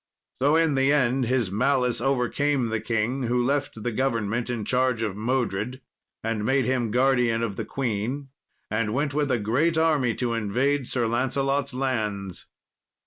[0.41, 5.03] So in the end his malice overcame the king, who left the government in charge
[5.03, 5.79] of Modred,
[6.23, 8.29] and made him guardian of the queen,
[8.71, 12.47] and went with a great army to invade Sir Lancelot's lands.